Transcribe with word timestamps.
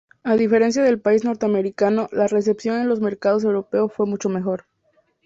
A 0.23 0.35
diferencia 0.35 0.81
del 0.81 0.99
país 0.99 1.23
norteamericano, 1.25 2.09
la 2.11 2.25
recepción 2.25 2.77
en 2.81 2.89
los 2.89 3.01
mercados 3.01 3.43
europeo 3.43 3.87
fue 3.87 4.07
mucho 4.07 4.29
mejor. 4.29 4.65